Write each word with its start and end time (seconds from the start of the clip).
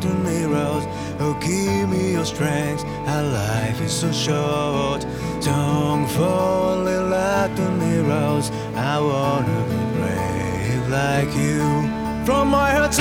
the 0.00 0.14
mirrors. 0.14 0.84
Oh 1.20 1.34
give 1.40 1.88
me 1.88 2.12
your 2.12 2.24
strength. 2.24 2.84
Our 3.06 3.22
life 3.22 3.80
is 3.80 3.92
so 3.92 4.10
short. 4.12 5.02
Song 5.42 6.06
falling 6.08 7.10
like 7.10 7.54
the 7.56 7.70
mirrors. 7.70 8.50
I 8.74 9.00
wanna 9.00 9.58
be 9.70 9.80
brave 9.98 10.88
like 10.88 11.32
you. 11.36 11.62
From 12.24 12.48
my 12.48 12.70
heart 12.70 12.94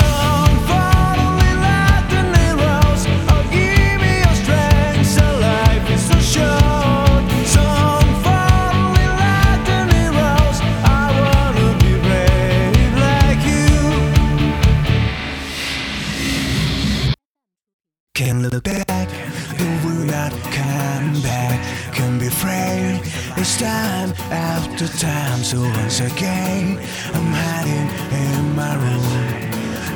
not 20.29 20.41
come 20.51 21.21
back. 21.21 21.59
Can 21.93 22.19
be 22.19 22.27
afraid, 22.27 23.01
it's 23.37 23.57
time 23.59 24.13
after 24.31 24.87
time. 24.87 25.43
So 25.43 25.61
once 25.61 25.99
again, 25.99 26.79
I'm 27.13 27.31
hiding 27.43 27.87
in 28.23 28.55
my 28.55 28.75
room. 28.75 29.45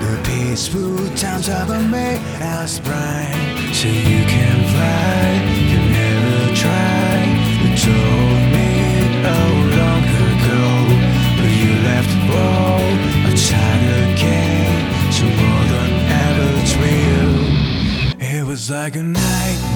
The 0.02 0.18
peaceful 0.24 0.97
times 1.16 1.47
of 1.50 1.69
a 1.69 1.80
May 1.81 2.19
as 2.40 2.80
bright. 2.80 3.72
So 3.74 3.88
you 3.88 4.24
can 4.34 4.59
fly, 4.74 5.22
you 5.72 5.80
never 6.00 6.56
try. 6.63 7.12
You 7.62 7.69
told 7.88 8.42
me 8.56 8.72
oh 9.36 9.53
long 9.80 10.06
ago, 10.31 10.63
but 11.38 11.52
you 11.62 11.72
left 11.90 12.13
all 12.44 12.88
a 13.30 13.34
child 13.48 13.88
again. 14.12 14.80
So 15.12 15.24
more 15.25 15.66
than 15.74 15.92
ever 16.25 16.48
it's 16.62 16.75
real. 16.75 17.34
It 18.19 18.44
was 18.46 18.69
like 18.69 18.96
a 18.96 19.03
nightmare, 19.03 19.71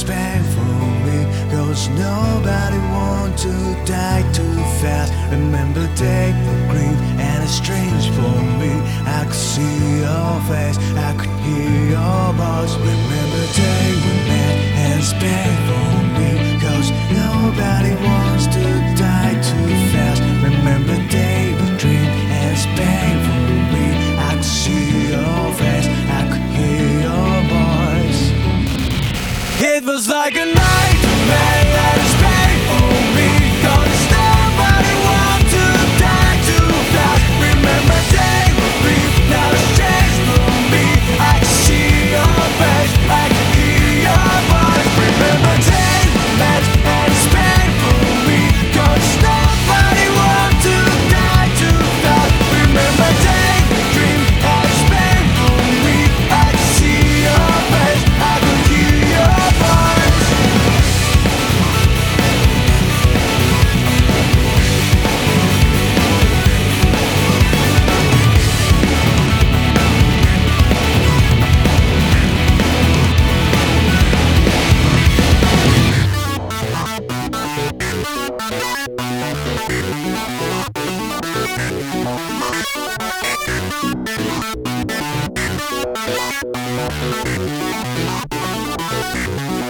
it's 0.00 0.08
painful 0.08 0.62
me. 1.06 1.18
Cause 1.50 1.88
nobody 1.88 2.78
want 2.94 3.36
to 3.38 3.54
die 3.84 4.22
too 4.32 4.58
fast. 4.80 5.12
Remember 5.30 5.86
day 5.96 6.30
the 6.46 6.54
green 6.70 6.96
and 7.18 7.42
it's 7.42 7.54
strange 7.54 8.06
for 8.10 8.36
me. 8.60 8.72
I 9.06 9.24
could 9.26 9.34
see 9.34 9.78
your 10.04 10.34
face, 10.50 10.78
I 10.96 11.14
could 11.18 11.34
hear 11.44 11.90
your 11.96 12.32
voice. 12.38 12.74
Remember 12.76 13.44
day 13.54 14.07
Was 29.98 30.08
like 30.08 30.36
a 30.36 30.44
nightmare 30.44 30.67